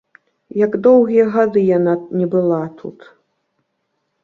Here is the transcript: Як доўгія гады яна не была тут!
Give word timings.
Як 0.65 0.77
доўгія 0.87 1.25
гады 1.35 1.61
яна 1.77 1.93
не 2.23 2.27
была 2.33 2.63
тут! 2.83 2.99